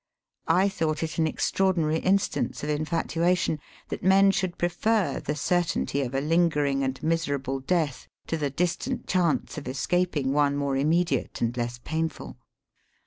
[0.47, 3.59] I thought it an extraordinary instance of infatuation,
[3.89, 8.49] that men should pre fer the certainty of a lingering and miserable death, to the
[8.49, 12.39] distant chance of escaping one more immediate and less painful.